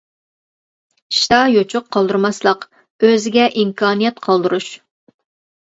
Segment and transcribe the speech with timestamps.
[1.15, 2.65] ئىشتا يوچۇق قالدۇرماسلىق،
[3.09, 4.71] ئۆزىگە ئىمكانىيەت قالدۇرۇش.